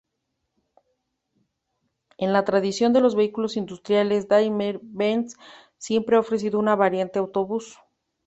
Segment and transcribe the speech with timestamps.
[2.17, 5.35] En la tradición de los vehículos industriales, Daimler-Benz
[5.77, 7.77] siempre ha ofrecido una variante autobús.